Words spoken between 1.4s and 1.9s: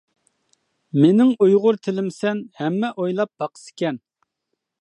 ئۇيغۇر